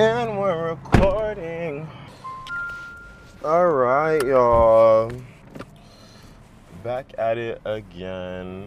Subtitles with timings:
[0.00, 1.86] And we're recording.
[3.44, 5.12] All right, y'all.
[6.82, 8.66] Back at it again.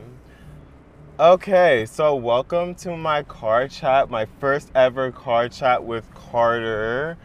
[1.19, 7.18] Okay, so welcome to my car chat, my first ever car chat with Carter.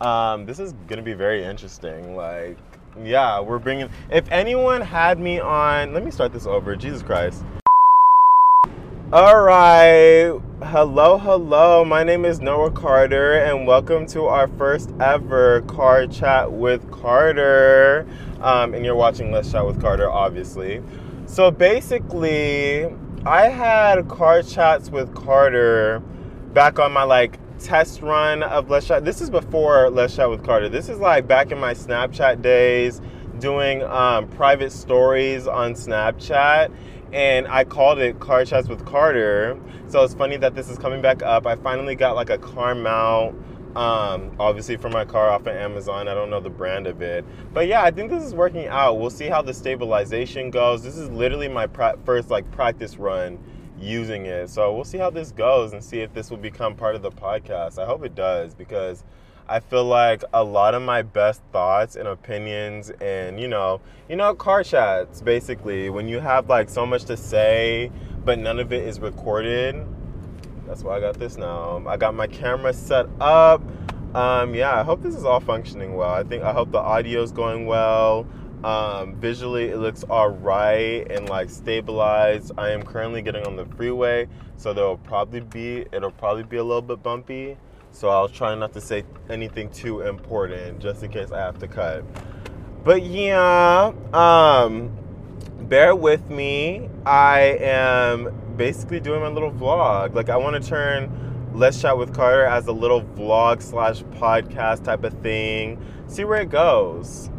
[0.00, 2.16] Um, this is gonna be very interesting.
[2.16, 2.58] Like,
[3.00, 3.88] yeah, we're bringing.
[4.10, 6.74] If anyone had me on, let me start this over.
[6.74, 7.44] Jesus Christ.
[9.12, 10.40] All right.
[10.62, 11.84] Hello, hello.
[11.84, 18.06] My name is Noah Carter, and welcome to our first ever car chat with Carter.
[18.40, 20.82] Um, and you're watching Let's Chat with Carter, obviously.
[21.26, 22.86] So basically,
[23.26, 26.02] I had car chats with Carter
[26.54, 29.04] back on my like test run of Let's Chat.
[29.04, 30.70] This is before Let's Chat with Carter.
[30.70, 33.02] This is like back in my Snapchat days,
[33.40, 36.72] doing um, private stories on Snapchat
[37.12, 39.58] and I called it Car Chats with Carter.
[39.88, 41.46] So it's funny that this is coming back up.
[41.46, 43.34] I finally got like a car mount,
[43.76, 46.08] um, obviously for my car off of Amazon.
[46.08, 48.98] I don't know the brand of it, but yeah, I think this is working out.
[48.98, 50.82] We'll see how the stabilization goes.
[50.82, 53.38] This is literally my pra- first like practice run
[53.78, 56.94] using it, so we'll see how this goes and see if this will become part
[56.94, 57.78] of the podcast.
[57.78, 59.04] I hope it does because
[59.52, 64.16] I feel like a lot of my best thoughts and opinions and you know, you
[64.16, 67.92] know car chats basically when you have like so much to say
[68.24, 69.76] but none of it is recorded.
[70.66, 71.86] That's why I got this now.
[71.86, 73.60] I got my camera set up.
[74.14, 76.14] Um, yeah, I hope this is all functioning well.
[76.14, 78.26] I think I hope the audio is going well.
[78.64, 82.52] Um, visually, it looks all right and like stabilized.
[82.56, 86.64] I am currently getting on the freeway, so there'll probably be it'll probably be a
[86.64, 87.58] little bit bumpy.
[87.92, 91.68] So I'll try not to say anything too important just in case I have to
[91.68, 92.04] cut.
[92.84, 94.90] But yeah, um,
[95.60, 96.88] bear with me.
[97.06, 100.14] I am basically doing my little vlog.
[100.14, 104.84] Like I want to turn Let's Chat with Carter as a little vlog slash podcast
[104.84, 105.84] type of thing.
[106.06, 107.30] See where it goes.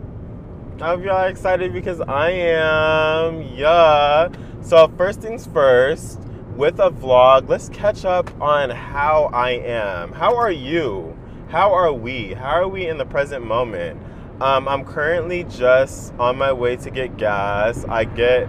[0.79, 3.41] I hope y'all excited because I am.
[3.41, 4.29] Yeah.
[4.61, 6.21] So first things first
[6.55, 7.49] with a vlog.
[7.49, 10.11] Let's catch up on how I am.
[10.11, 11.17] How are you?
[11.49, 12.33] How are we?
[12.33, 13.99] How are we in the present moment?
[14.39, 17.85] Um, I'm currently just on my way to get gas.
[17.85, 18.47] I get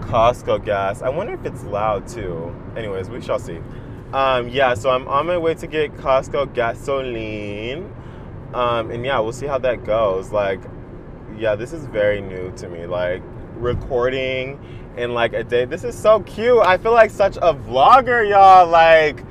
[0.00, 1.02] Costco gas.
[1.02, 2.54] I wonder if it's loud too.
[2.76, 3.60] Anyways, we shall see.
[4.12, 7.94] Um, yeah, so I'm on my way to get Costco gasoline.
[8.54, 10.32] Um, and yeah, we'll see how that goes.
[10.32, 10.60] Like,
[11.36, 12.86] yeah, this is very new to me.
[12.86, 13.22] Like,
[13.56, 14.58] recording
[14.98, 15.64] in like a day.
[15.64, 16.58] This is so cute.
[16.58, 18.68] I feel like such a vlogger, y'all.
[18.68, 19.24] Like,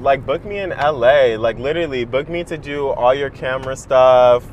[0.00, 1.36] like book me in LA.
[1.36, 4.44] Like literally, book me to do all your camera stuff.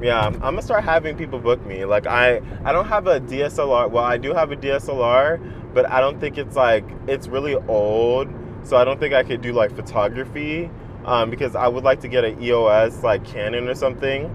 [0.00, 1.84] Yeah, I'm, gonna start having people book me.
[1.84, 3.90] Like I, I don't have a DSLR.
[3.90, 8.28] Well, I do have a DSLR, but I don't think it's like it's really old.
[8.64, 10.70] So I don't think I could do like photography
[11.04, 14.34] um, because I would like to get an EOS like Canon or something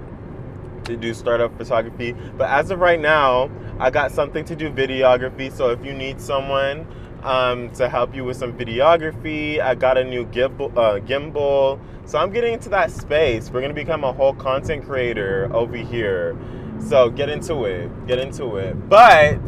[0.85, 2.13] to do startup photography.
[2.37, 5.51] But as of right now, I got something to do videography.
[5.51, 6.87] So if you need someone
[7.23, 11.79] um, to help you with some videography, I got a new gimbal, uh, gimbal.
[12.05, 13.49] So I'm getting into that space.
[13.49, 16.37] We're gonna become a whole content creator over here.
[16.79, 18.07] So get into it.
[18.07, 18.89] Get into it.
[18.89, 19.39] But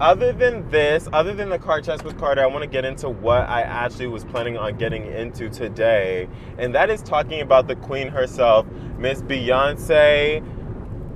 [0.00, 3.08] other than this, other than the car chats with Carter, I want to get into
[3.08, 6.28] what I actually was planning on getting into today,
[6.58, 8.66] and that is talking about the queen herself,
[8.98, 10.44] Miss Beyonce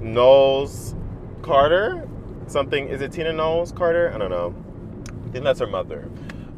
[0.01, 0.95] Knowles
[1.43, 2.09] Carter.
[2.49, 4.11] Something is it Tina Knowles Carter?
[4.15, 4.55] I don't know.
[5.27, 6.09] I think that's her mother.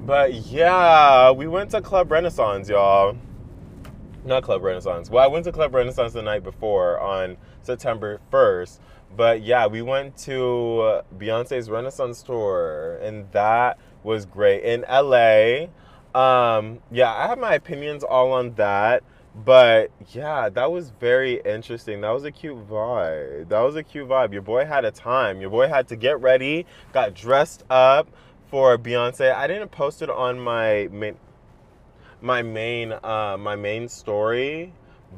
[0.06, 3.16] But yeah, we went to Club Renaissance, y'all.
[4.24, 5.10] Not Club Renaissance.
[5.10, 8.78] Well, I went to Club Renaissance the night before on September 1st.
[9.16, 15.66] But yeah, we went to Beyonce's Renaissance tour, and that was great in LA.
[16.14, 19.02] Um, yeah, I have my opinions all on that.
[19.34, 22.00] But yeah, that was very interesting.
[22.00, 23.48] That was a cute vibe.
[23.48, 24.32] That was a cute vibe.
[24.32, 25.40] Your boy had a time.
[25.40, 28.08] Your boy had to get ready, got dressed up
[28.48, 29.32] for Beyonce.
[29.32, 31.16] I didn't post it on my main,
[32.20, 34.72] my main, uh, my main story,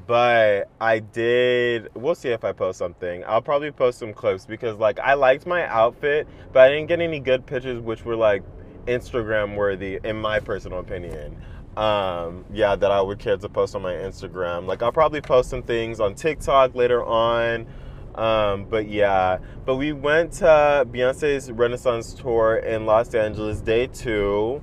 [0.06, 1.88] but I did.
[1.94, 3.24] We'll see if I post something.
[3.26, 7.00] I'll probably post some clips because like I liked my outfit, but I didn't get
[7.00, 8.42] any good pictures, which were like
[8.86, 11.42] Instagram worthy, in my personal opinion
[11.76, 14.66] um, yeah, that I would care to post on my Instagram.
[14.66, 17.66] Like I'll probably post some things on TikTok later on.
[18.14, 24.62] Um, but yeah, but we went to Beyonce's Renaissance tour in Los Angeles, day two.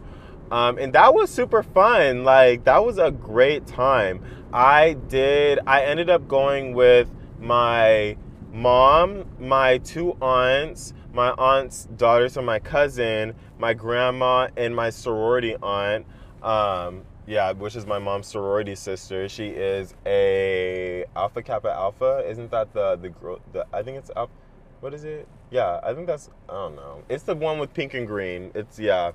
[0.52, 2.24] Um, and that was super fun.
[2.24, 4.24] Like that was a great time.
[4.54, 5.60] I did.
[5.66, 7.10] I ended up going with
[7.40, 8.18] my
[8.52, 15.56] mom, my two aunts, my aunt's daughters, so my cousin, my grandma, and my sorority
[15.62, 16.06] aunt.
[16.44, 19.30] Um, yeah, which is my mom's sorority sister.
[19.30, 22.24] She is a Alpha Kappa Alpha.
[22.28, 23.40] Isn't that the the girl?
[23.54, 24.32] The I think it's Alpha.
[24.80, 25.28] What is it?
[25.52, 27.04] Yeah, I think that's I don't know.
[27.10, 28.52] It's the one with pink and green.
[28.56, 29.12] It's yeah.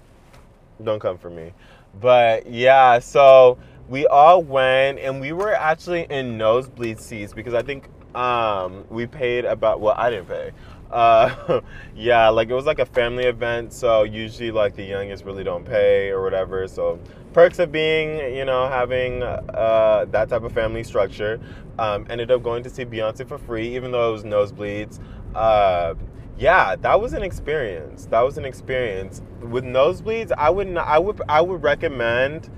[0.83, 1.53] Don't come for me.
[2.01, 7.63] But yeah, so we all went and we were actually in nosebleed seats because I
[7.63, 10.53] think um, we paid about well I didn't pay.
[10.95, 11.61] Uh,
[11.97, 15.65] yeah, like it was like a family event, so usually like the youngest really don't
[15.65, 16.69] pay or whatever.
[16.69, 17.01] So
[17.33, 21.41] perks of being, you know, having uh, that type of family structure.
[21.77, 25.01] Um, ended up going to see Beyonce for free, even though it was nosebleeds.
[25.35, 25.95] Uh,
[26.39, 28.07] yeah, that was an experience.
[28.07, 29.21] That was an experience.
[29.41, 32.49] With nosebleeds, I would not, I would I would recommend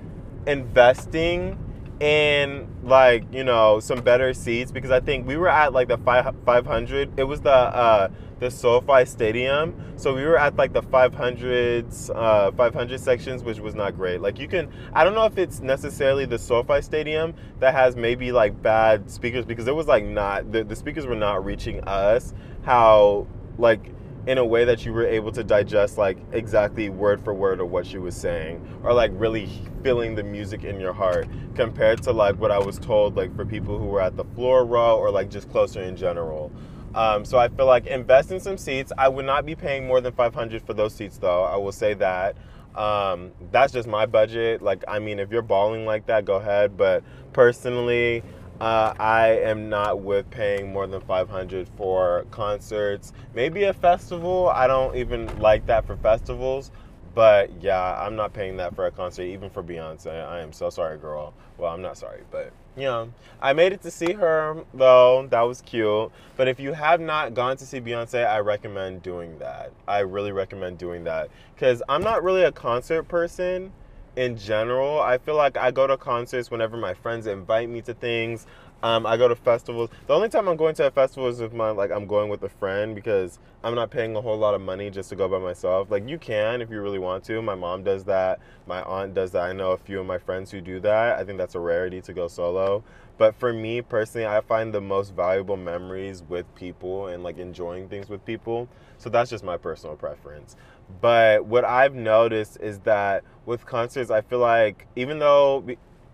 [0.47, 1.59] investing
[2.01, 5.99] in like you know some better seats because I think we were at like the
[5.99, 7.19] five, 500.
[7.19, 8.09] It was the uh,
[8.39, 9.75] the SoFi Stadium.
[9.97, 14.21] So we were at like the 500s, uh, 500 sections, which was not great.
[14.21, 18.33] Like you can, I don't know if it's necessarily the SoFi Stadium that has maybe
[18.33, 22.35] like bad speakers because it was like not the, the speakers were not reaching us
[22.63, 23.27] how
[23.59, 23.91] like
[24.27, 27.71] in a way that you were able to digest like exactly word for word of
[27.71, 29.49] what she was saying or like really
[29.83, 33.45] feeling the music in your heart compared to like what I was told like for
[33.45, 36.51] people who were at the floor row or like just closer in general.
[36.97, 38.91] Um, so I feel like invest in some seats.
[38.97, 41.45] I would not be paying more than 500 for those seats, though.
[41.45, 42.37] I will say that.
[42.75, 44.63] Um, that's just my budget.
[44.63, 46.77] Like, I mean, if you're balling like that, go ahead.
[46.77, 48.23] But personally,
[48.61, 53.13] uh, I am not with paying more than 500 for concerts.
[53.35, 54.49] Maybe a festival.
[54.49, 56.71] I don't even like that for festivals.
[57.15, 60.27] But yeah, I'm not paying that for a concert, even for Beyonce.
[60.27, 61.33] I am so sorry, girl.
[61.57, 63.11] Well, I'm not sorry, but you know,
[63.41, 65.27] I made it to see her though.
[65.31, 66.11] That was cute.
[66.37, 69.73] But if you have not gone to see Beyonce, I recommend doing that.
[69.89, 73.73] I really recommend doing that because I'm not really a concert person
[74.17, 75.01] in general.
[75.01, 78.47] I feel like I go to concerts whenever my friends invite me to things.
[78.83, 79.91] Um, I go to festivals.
[80.07, 82.43] The only time I'm going to a festival is if my like I'm going with
[82.43, 85.39] a friend because I'm not paying a whole lot of money just to go by
[85.39, 85.91] myself.
[85.91, 87.41] Like you can if you really want to.
[87.41, 88.39] My mom does that.
[88.67, 89.45] My aunt does that.
[89.45, 91.19] I know a few of my friends who do that.
[91.19, 92.85] I think that's a rarity to go solo.
[93.19, 97.89] But for me personally, I find the most valuable memories with people and like enjoying
[97.89, 98.69] things with people.
[98.99, 100.55] So that's just my personal preference.
[101.01, 105.65] But what I've noticed is that with concerts, I feel like even though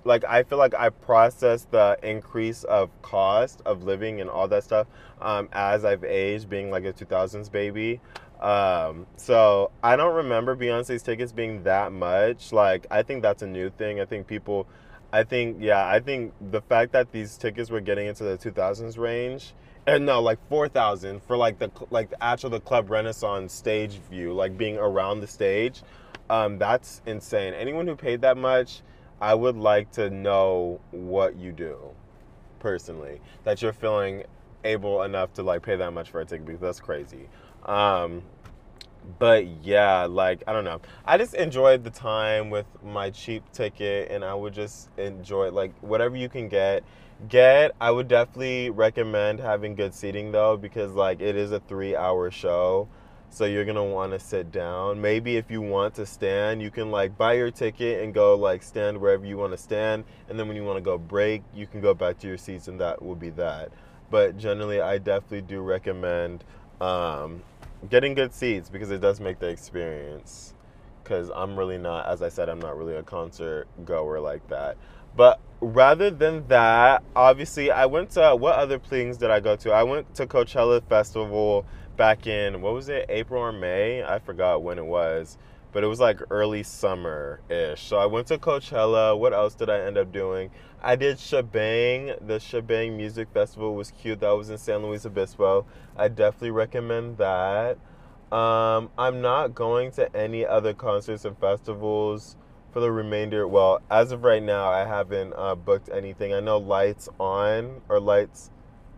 [0.04, 4.64] like I feel like I process the increase of cost of living and all that
[4.64, 4.86] stuff
[5.20, 8.00] um, as I've aged, being like a 2000s baby.
[8.40, 12.52] Um, so I don't remember Beyonce's tickets being that much.
[12.52, 14.00] Like I think that's a new thing.
[14.00, 14.66] I think people,
[15.12, 18.98] I think yeah, I think the fact that these tickets were getting into the 2000s
[18.98, 19.54] range.
[19.86, 23.98] And no, like four thousand for like the like the actual the club Renaissance stage
[24.10, 25.82] view, like being around the stage.
[26.30, 27.52] Um, that's insane.
[27.52, 28.82] Anyone who paid that much,
[29.20, 31.78] I would like to know what you do
[32.60, 34.22] personally that you're feeling
[34.64, 37.28] able enough to like pay that much for a ticket because that's crazy.
[37.66, 38.22] Um,
[39.18, 40.80] but yeah, like I don't know.
[41.04, 45.76] I just enjoyed the time with my cheap ticket, and I would just enjoy like
[45.80, 46.84] whatever you can get.
[47.28, 47.72] Get.
[47.80, 52.88] I would definitely recommend having good seating though, because like it is a three-hour show.
[53.30, 55.00] So you're gonna want to sit down.
[55.00, 58.62] Maybe if you want to stand, you can like buy your ticket and go like
[58.62, 60.04] stand wherever you want to stand.
[60.28, 62.68] And then when you want to go break, you can go back to your seats,
[62.68, 63.70] and that will be that.
[64.10, 66.44] But generally, I definitely do recommend
[66.80, 67.42] um,
[67.88, 70.54] getting good seats because it does make the experience.
[71.02, 74.76] Because I'm really not, as I said, I'm not really a concert goer like that.
[75.16, 79.72] But rather than that, obviously, I went to what other things did I go to?
[79.72, 81.64] I went to Coachella Festival
[81.96, 84.02] back in what was it, April or May?
[84.02, 85.36] I forgot when it was,
[85.72, 87.82] but it was like early summer ish.
[87.82, 89.18] So I went to Coachella.
[89.18, 90.50] What else did I end up doing?
[90.82, 92.26] I did Shabang.
[92.26, 94.20] The Shabang Music Festival was cute.
[94.20, 95.66] That was in San Luis Obispo.
[95.96, 97.78] I definitely recommend that.
[98.32, 102.36] Um, I'm not going to any other concerts and festivals
[102.72, 103.46] for the remainder.
[103.46, 106.32] Well, as of right now, I haven't uh, booked anything.
[106.32, 108.50] I know Lights On or Lights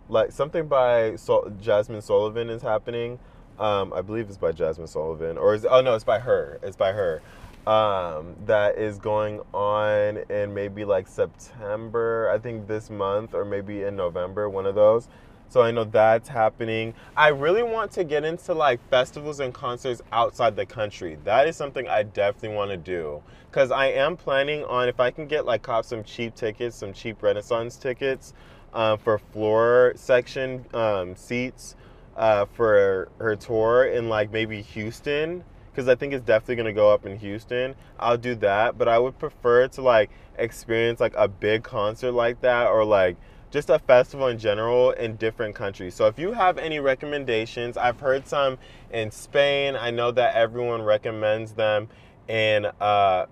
[0.09, 3.19] like something by Sol- Jazmine Sullivan is happening.
[3.59, 6.59] Um, I believe it's by Jazmine Sullivan, or is oh no, it's by her.
[6.63, 7.23] It's by her.
[7.67, 13.83] Um, that is going on in maybe like September, I think this month, or maybe
[13.83, 15.09] in November, one of those.
[15.49, 16.95] So I know that's happening.
[17.17, 21.17] I really want to get into like festivals and concerts outside the country.
[21.25, 25.13] That is something I definitely want to do because I am planning on if I
[25.13, 28.33] can get like cop some cheap tickets, some cheap Renaissance tickets
[28.73, 31.77] uh, for floor section um, seats
[32.17, 35.45] uh, for her tour in like maybe Houston.
[35.71, 38.79] because I think it's definitely gonna go up in Houston, I'll do that.
[38.79, 43.17] But I would prefer to like experience like a big concert like that or like
[43.55, 45.95] just a festival in general in different countries.
[45.95, 48.59] So if you have any recommendations, I've heard some
[48.93, 49.77] in Spain.
[49.77, 51.89] I know that everyone recommends them
[52.27, 53.27] in uh,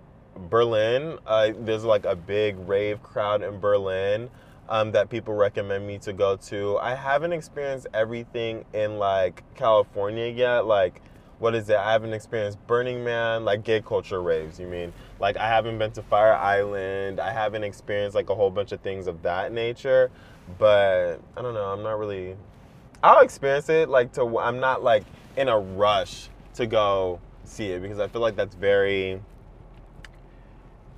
[0.49, 1.19] Berlin.
[1.27, 4.31] Uh, there's like a big rave crowd in Berlin
[4.69, 6.79] um, that people recommend me to go to.
[6.79, 10.67] I haven't experienced everything in like California yet.
[10.67, 11.03] Like,
[11.43, 11.77] what is it?
[11.77, 14.61] I haven't experienced Burning Man, like gay culture raves.
[14.61, 14.93] You mean?
[15.19, 17.19] Like, I haven't been to Fire Island.
[17.19, 20.11] I haven't experienced like a whole bunch of things of that nature.
[20.59, 21.65] But I don't know.
[21.65, 22.37] I'm not really.
[23.03, 23.89] I'll experience it.
[23.89, 25.03] Like, to I'm not like
[25.37, 29.21] in a rush to go see it because I feel like that's very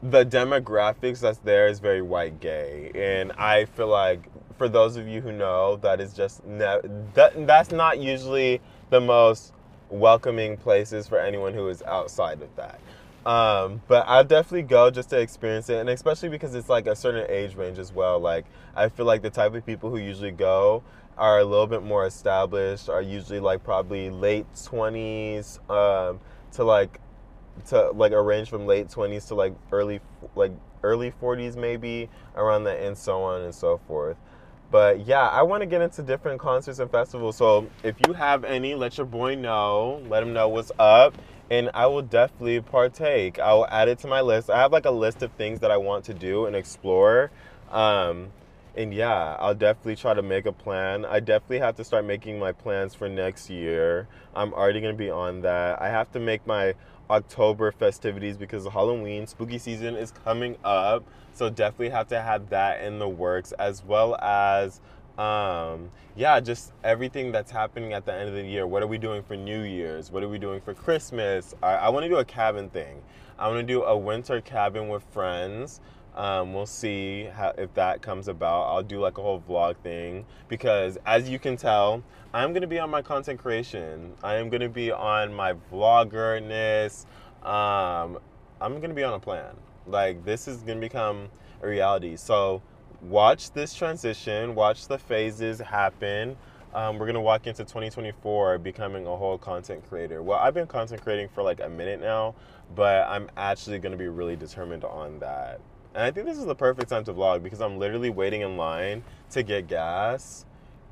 [0.03, 5.09] the demographics that's there is very white gay and i feel like for those of
[5.09, 6.83] you who know that is just ne-
[7.15, 8.61] that, that's not usually
[8.91, 9.55] the most
[9.99, 12.81] welcoming places for anyone who is outside of that.
[13.27, 16.95] Um, but i'll definitely go just to experience it and especially because it's like a
[16.95, 18.19] certain age range as well.
[18.19, 18.45] Like
[18.77, 20.83] i feel like the type of people who usually go
[21.17, 26.21] are a little bit more established are usually like probably late 20s um,
[26.53, 27.01] to like
[27.67, 30.01] to like a range from late 20s to like early
[30.35, 34.17] like early 40s maybe around that and so on and so forth
[34.75, 37.37] but yeah i want to get into different concerts and festivals.
[37.37, 40.02] So if you have any let your boy know.
[40.09, 41.14] Let him know what's up.
[41.49, 43.38] And i will definitely partake.
[43.38, 44.50] I will add it to my list.
[44.50, 47.31] I have like a list of things that i want to do and explore.
[47.71, 48.31] Um,
[48.76, 51.04] and yeah, I'll definitely try to make a plan.
[51.04, 54.09] I definitely have to start making my plans for next year.
[54.35, 55.81] I'm already going to be on that.
[55.81, 56.75] I have to make my
[57.11, 61.04] October festivities because Halloween, spooky season is coming up.
[61.35, 64.81] So definitely have to have that in the works as well as
[65.19, 68.66] um, yeah, just everything that's happening at the end of the year.
[68.66, 70.11] What are we doing for New Year's?
[70.11, 71.54] What are we doing for Christmas?
[71.62, 73.00] I, I want to do a cabin thing.
[73.38, 75.81] I want to do a winter cabin with friends.
[76.16, 78.62] Um, we'll see how, if that comes about.
[78.64, 82.02] I'll do like a whole vlog thing because, as you can tell,
[82.33, 84.12] I'm gonna be on my content creation.
[84.23, 87.06] I am gonna be on my vloggerness.
[87.42, 88.18] Um,
[88.61, 89.56] I'm gonna be on a plan.
[89.87, 91.28] Like this is gonna become
[91.62, 92.16] a reality.
[92.16, 92.62] So
[93.02, 94.54] watch this transition.
[94.54, 96.37] Watch the phases happen.
[96.75, 100.23] Um, we're gonna walk into 2024 becoming a whole content creator.
[100.23, 102.35] Well, I've been content creating for like a minute now,
[102.75, 105.61] but I'm actually gonna be really determined on that.
[105.95, 108.57] And I think this is the perfect time to vlog because I'm literally waiting in
[108.57, 110.45] line to get gas.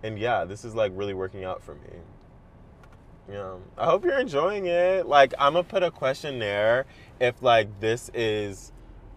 [0.03, 1.99] And yeah, this is like really working out for me.
[3.31, 3.55] Yeah.
[3.77, 5.07] I hope you're enjoying it.
[5.07, 6.87] Like I'm gonna put a question there
[7.21, 8.73] if like this is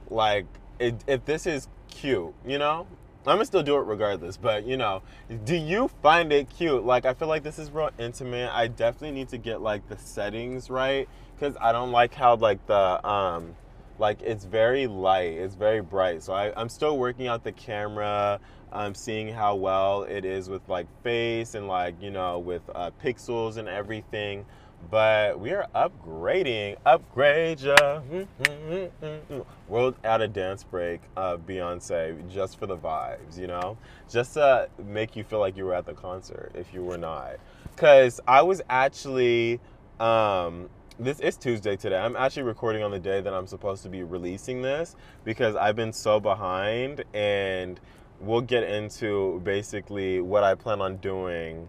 [0.10, 0.46] like
[0.80, 2.88] it, if this is cute, you know?
[3.28, 5.02] I'm gonna still do it regardless, but you know,
[5.46, 6.86] do you find it cute?
[6.86, 8.52] Like, I feel like this is real intimate.
[8.54, 12.66] I definitely need to get like the settings right because I don't like how like
[12.68, 13.56] the um
[14.00, 16.24] like it's very light it's very bright.
[16.24, 18.40] So I, i'm still working out the camera
[18.72, 22.92] i'm seeing how well it is with like face and like you know with uh,
[23.04, 24.46] pixels and everything.
[24.92, 28.02] But we are upgrading upgrade ya.
[29.68, 33.78] World at a dance break uh, beyonce just for the vibes you know?
[34.12, 37.38] Just to make you feel like you were at the concert if you were not.
[37.74, 39.60] Because i was actually
[40.00, 41.98] um, this is Tuesday today.
[41.98, 45.76] I'm actually recording on the day that I'm supposed to be releasing this because I've
[45.76, 47.80] been so behind and
[48.22, 51.68] we'll get into basically what I plan on doing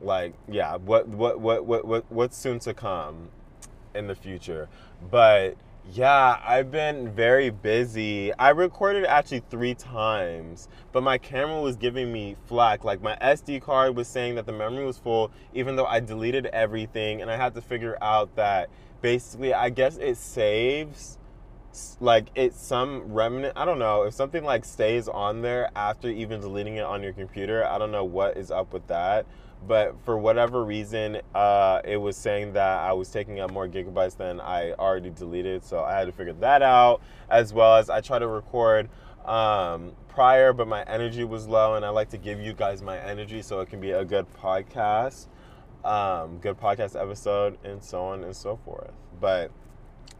[0.00, 3.28] like yeah, what what what what, what what's soon to come
[3.94, 4.68] in the future.
[5.10, 5.56] But
[5.92, 8.32] yeah, I've been very busy.
[8.34, 12.84] I recorded actually three times, but my camera was giving me flack.
[12.84, 16.46] Like my SD card was saying that the memory was full, even though I deleted
[16.46, 18.70] everything, and I had to figure out that
[19.02, 21.18] basically, I guess it saves
[22.00, 26.40] like it's some remnant i don't know if something like stays on there after even
[26.40, 29.26] deleting it on your computer i don't know what is up with that
[29.66, 34.16] but for whatever reason, uh, it was saying that I was taking up more gigabytes
[34.16, 35.64] than I already deleted.
[35.64, 38.88] So I had to figure that out, as well as I try to record
[39.24, 42.98] um, prior, but my energy was low, and I like to give you guys my
[42.98, 45.26] energy so it can be a good podcast,
[45.84, 48.92] um, good podcast episode, and so on and so forth.
[49.20, 49.50] But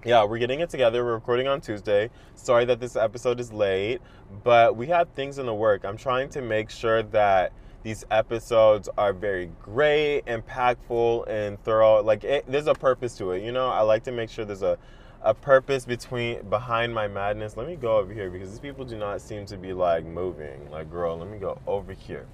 [0.04, 1.04] yeah, we're getting it together.
[1.04, 2.10] We're recording on Tuesday.
[2.34, 4.00] Sorry that this episode is late,
[4.42, 5.84] but we have things in the work.
[5.84, 7.52] I'm trying to make sure that
[7.84, 12.02] these episodes are very great, impactful, and thorough.
[12.02, 13.68] Like it, there's a purpose to it, you know.
[13.68, 14.78] I like to make sure there's a
[15.22, 17.56] a purpose between behind my madness.
[17.56, 20.70] Let me go over here because these people do not seem to be like moving.
[20.70, 22.26] Like, girl, let me go over here.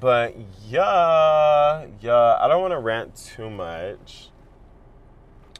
[0.00, 0.34] But
[0.68, 4.30] yeah, yeah, I don't want to rant too much.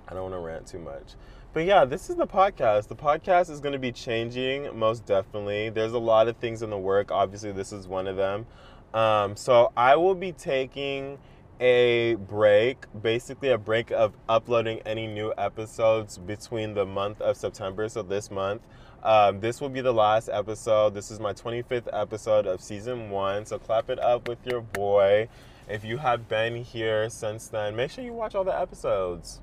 [0.08, 1.14] I don't want to rant too much.
[1.52, 2.88] But yeah, this is the podcast.
[2.88, 5.68] The podcast is going to be changing most definitely.
[5.68, 7.10] There's a lot of things in the work.
[7.10, 8.46] Obviously, this is one of them.
[8.94, 11.18] Um, so I will be taking
[11.60, 17.88] a break, basically a break of uploading any new episodes between the month of September,
[17.88, 18.62] so this month.
[19.02, 20.94] Um, this will be the last episode.
[20.94, 25.28] This is my 25th episode of season one, so clap it up with your boy.
[25.68, 29.40] If you have been here since then, make sure you watch all the episodes.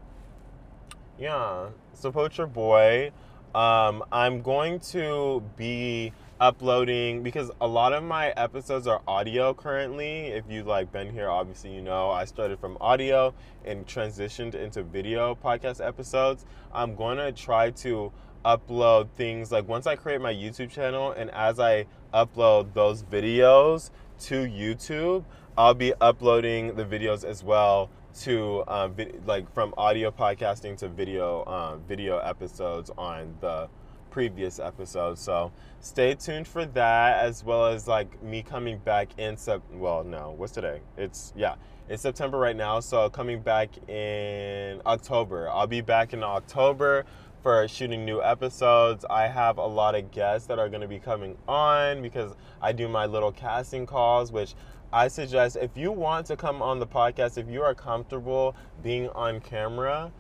[1.17, 3.11] Yeah, support your boy.
[3.55, 10.27] Um, I'm going to be uploading because a lot of my episodes are audio currently.
[10.27, 13.33] If you like been here, obviously you know I started from audio
[13.65, 16.45] and transitioned into video podcast episodes.
[16.73, 18.11] I'm going to try to
[18.45, 23.89] upload things like once I create my YouTube channel and as I upload those videos
[24.21, 25.25] to YouTube,
[25.57, 27.89] I'll be uploading the videos as well
[28.21, 33.69] to um, like from audio podcasting to video um, video episodes on the
[34.09, 35.21] previous episodes.
[35.21, 39.61] So stay tuned for that, as well as like me coming back in sep.
[39.71, 40.81] Well, no, what's today?
[40.97, 41.55] It's yeah,
[41.87, 42.79] it's September right now.
[42.79, 45.49] So coming back in October.
[45.49, 47.05] I'll be back in October
[47.41, 49.05] for shooting new episodes.
[49.09, 52.73] I have a lot of guests that are going to be coming on because I
[52.73, 54.55] do my little casting calls, which
[54.91, 59.07] I suggest if you want to come on the podcast, if you are comfortable being
[59.09, 60.11] on camera,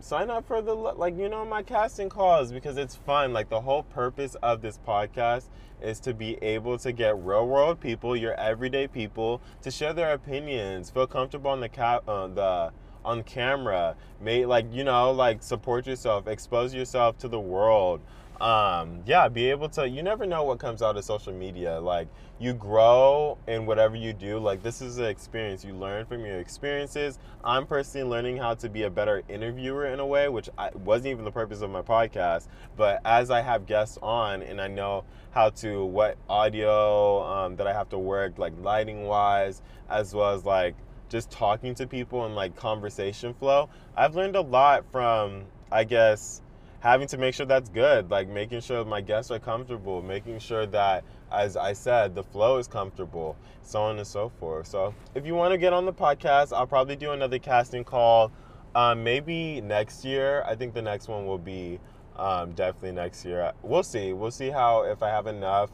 [0.00, 3.32] sign up for the like you know my casting calls because it's fun.
[3.32, 5.44] Like the whole purpose of this podcast
[5.82, 10.12] is to be able to get real world people your everyday people to share their
[10.12, 12.72] opinions feel comfortable on the cap uh, the
[13.04, 18.00] on camera may like you know like support yourself expose yourself to the world
[18.40, 21.80] um, yeah, be able to, you never know what comes out of social media.
[21.80, 24.38] Like, you grow in whatever you do.
[24.38, 25.64] Like, this is an experience.
[25.64, 27.18] You learn from your experiences.
[27.44, 31.08] I'm personally learning how to be a better interviewer in a way, which I, wasn't
[31.08, 32.48] even the purpose of my podcast.
[32.76, 37.66] But as I have guests on and I know how to, what audio um, that
[37.66, 40.74] I have to work, like lighting wise, as well as like
[41.08, 46.42] just talking to people and like conversation flow, I've learned a lot from, I guess,
[46.84, 50.66] having to make sure that's good, like making sure my guests are comfortable, making sure
[50.66, 54.66] that, as I said, the flow is comfortable, so on and so forth.
[54.66, 58.30] So if you want to get on the podcast, I'll probably do another casting call,
[58.74, 60.44] um, maybe next year.
[60.46, 61.80] I think the next one will be
[62.16, 63.52] um, definitely next year.
[63.62, 64.12] We'll see.
[64.12, 65.70] We'll see how if I have enough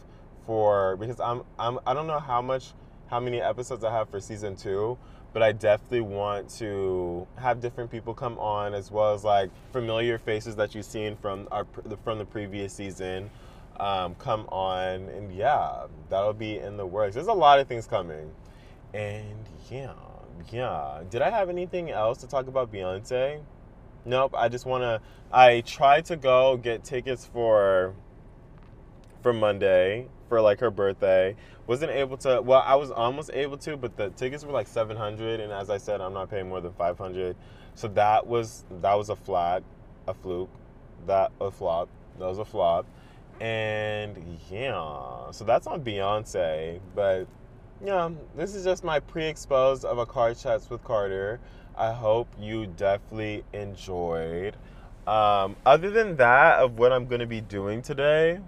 [0.46, 2.72] for because I'm I'm I don't know how much
[3.08, 4.96] how many episodes I have for season two
[5.32, 10.18] but I definitely want to have different people come on as well as like familiar
[10.18, 11.66] faces that you've seen from our
[12.04, 13.30] from the previous season
[13.78, 15.08] um, come on.
[15.08, 17.14] And yeah that'll be in the works.
[17.14, 18.30] There's a lot of things coming.
[18.92, 19.92] And yeah
[20.50, 21.02] yeah.
[21.10, 23.40] Did I have anything else to talk about Beyonce?
[24.04, 24.34] Nope.
[24.36, 25.00] I just want to
[25.32, 27.94] I tried to go get tickets for
[29.22, 31.36] for Monday for like her birthday.
[31.66, 32.40] Wasn't able to.
[32.42, 35.70] Well, I was almost able to, but the tickets were like seven hundred, and as
[35.70, 37.36] I said, I'm not paying more than five hundred.
[37.74, 39.62] So that was that was a flat,
[40.08, 40.50] a fluke,
[41.06, 41.88] that a flop.
[42.18, 42.86] That was a flop,
[43.40, 44.16] and
[44.50, 45.30] yeah.
[45.30, 47.26] So that's on Beyonce, but
[47.84, 51.40] yeah, this is just my pre-exposed of a car chats with Carter.
[51.76, 54.56] I hope you definitely enjoyed.
[55.06, 58.40] Um, other than that, of what I'm to be doing today,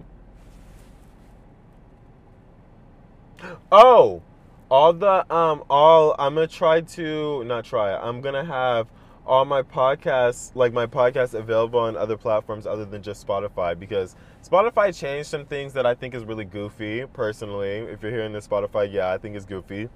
[3.71, 4.23] Oh,
[4.71, 7.97] all the um all I'm gonna try to not try.
[7.97, 8.89] I'm gonna have
[9.27, 14.17] all my podcasts like my podcasts available on other platforms other than just Spotify because
[14.43, 17.05] Spotify changed some things that I think is really goofy.
[17.13, 19.89] Personally, if you're hearing this Spotify, yeah, I think it's goofy.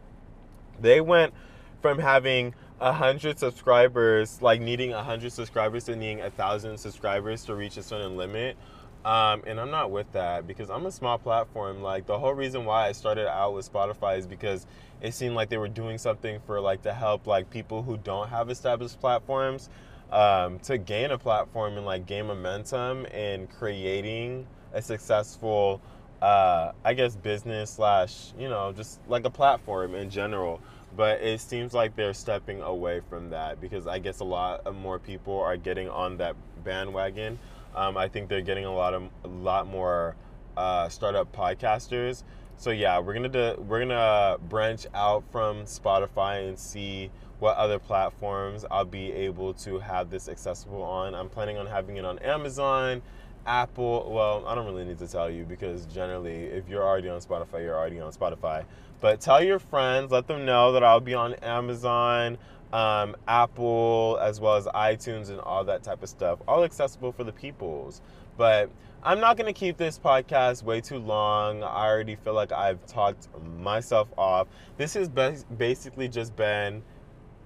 [0.81, 1.33] They went
[1.81, 7.45] from having a hundred subscribers, like needing a hundred subscribers to needing a thousand subscribers
[7.45, 8.57] to reach a certain limit
[9.05, 11.83] um, and I'm not with that because I'm a small platform.
[11.83, 14.67] Like the whole reason why I started out with Spotify is because
[15.01, 18.29] it seemed like they were doing something for like to help like people who don't
[18.29, 19.69] have established platforms
[20.11, 25.81] um, to gain a platform and like gain momentum in creating a successful,
[26.23, 30.61] uh, I guess, business slash you know just like a platform in general.
[30.97, 34.99] But it seems like they're stepping away from that because I guess a lot more
[34.99, 37.39] people are getting on that bandwagon
[37.77, 40.17] um, I think they're getting a lot of a lot more
[40.57, 42.25] uh, startup podcasters.
[42.57, 48.65] So yeah, we're gonna we're gonna branch out from Spotify and see what other platforms
[48.71, 51.15] I'll be able to have this accessible on.
[51.15, 53.03] I'm planning on having it on Amazon,
[53.47, 54.11] Apple.
[54.11, 57.63] Well, I don't really need to tell you because generally, if you're already on Spotify,
[57.63, 58.65] you're already on Spotify.
[59.01, 62.39] But tell your friends, let them know that I'll be on Amazon,
[62.73, 66.39] um, Apple, as well as iTunes and all that type of stuff.
[66.47, 68.01] All accessible for the peoples.
[68.37, 68.71] But
[69.03, 71.63] I'm not going to keep this podcast way too long.
[71.63, 74.49] I already feel like I've talked myself off.
[74.77, 76.83] This has basically just been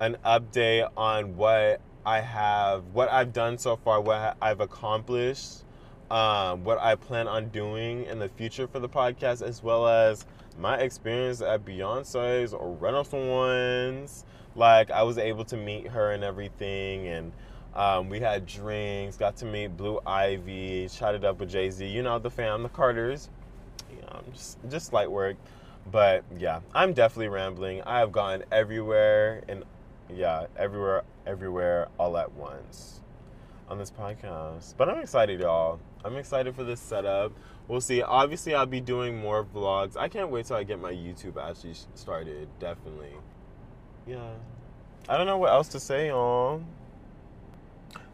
[0.00, 5.64] an update on what I have, what I've done so far, what I've accomplished,
[6.10, 10.24] um, what I plan on doing in the future for the podcast, as well as
[10.60, 14.24] my experience at Beyonce's or Renaissance.
[14.54, 17.32] Like, I was able to meet her and everything, and
[17.74, 22.02] um, we had drinks, got to meet Blue Ivy, chatted up with Jay Z, you
[22.02, 23.30] know, the fam, the Carters.
[23.90, 25.36] You know, just, just light work.
[25.90, 27.82] But yeah, I'm definitely rambling.
[27.82, 29.64] I have gone everywhere and
[30.12, 33.00] yeah, everywhere, everywhere, all at once
[33.68, 34.74] on this podcast.
[34.76, 35.78] But I'm excited, y'all.
[36.04, 37.32] I'm excited for this setup.
[37.70, 38.02] We'll see.
[38.02, 39.96] Obviously, I'll be doing more vlogs.
[39.96, 42.48] I can't wait till I get my YouTube actually started.
[42.58, 43.12] Definitely.
[44.08, 44.32] Yeah.
[45.08, 46.64] I don't know what else to say, y'all.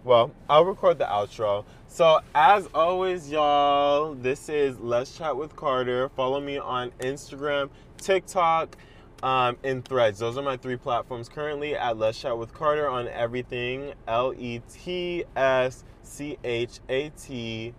[0.05, 1.65] Well, I'll record the outro.
[1.89, 6.11] So, as always, y'all, this is Let's Chat with Carter.
[6.11, 8.77] Follow me on Instagram, TikTok,
[9.23, 10.19] um, in threads.
[10.19, 13.95] Those are my three platforms currently at Let's Chat with Carter on everything.
[14.07, 17.73] L E T S C H A T.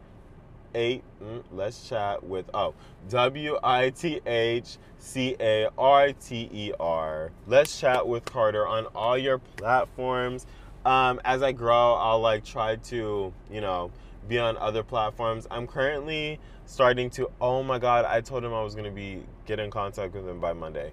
[0.77, 1.03] Eight.
[1.23, 2.75] Mm, let's chat with oh
[3.09, 7.31] W I T H C A R T E R.
[7.47, 10.45] Let's chat with Carter on all your platforms.
[10.85, 13.89] Um, as I grow, I'll like try to you know
[14.27, 15.47] be on other platforms.
[15.49, 17.31] I'm currently starting to.
[17.41, 18.05] Oh my God!
[18.05, 20.91] I told him I was gonna be get in contact with him by Monday.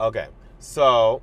[0.00, 0.28] Okay,
[0.60, 1.20] so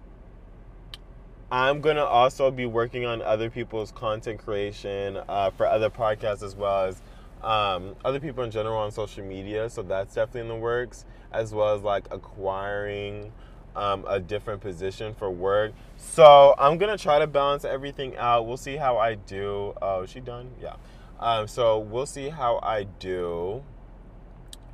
[1.49, 6.53] I'm gonna also be working on other people's content creation uh, for other podcasts as
[6.53, 7.01] well as
[7.43, 9.69] um, other people in general on social media.
[9.69, 13.31] So that's definitely in the works, as well as like acquiring
[13.75, 15.73] um, a different position for work.
[15.97, 18.47] So I'm gonna try to balance everything out.
[18.47, 19.73] We'll see how I do.
[19.81, 20.51] Oh, is she done?
[20.61, 20.75] Yeah.
[21.19, 23.63] Um, so we'll see how I do.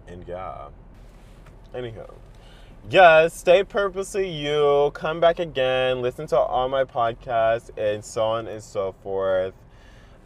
[0.08, 0.70] And yeah.
[1.74, 2.10] Anyhow
[2.90, 4.92] yes, stay purposely you.
[4.94, 6.02] Come back again.
[6.02, 9.54] Listen to all my podcasts and so on and so forth.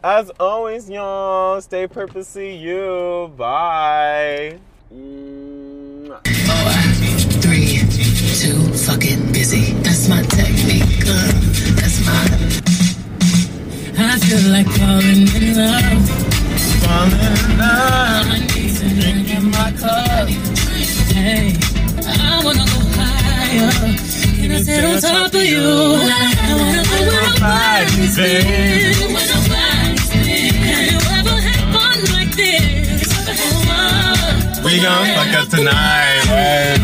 [0.04, 3.32] As always, y'all, stay purposely you.
[3.38, 4.58] Bye.
[4.90, 4.98] Four,
[7.40, 7.80] three,
[8.36, 9.72] two, fucking busy.
[9.80, 11.08] That's my technique.
[11.08, 11.32] Uh,
[11.80, 12.20] that's my.
[13.96, 16.04] I feel like falling in love.
[16.84, 18.28] Falling in love.
[18.28, 20.28] I need some drink in my cup.
[21.16, 21.56] Hey.
[22.04, 23.72] I wanna go higher.
[24.36, 25.64] Can I sit on top of you?
[25.64, 27.00] I wanna go
[27.40, 29.33] where been.
[34.84, 36.83] Gon' fuck up tonight.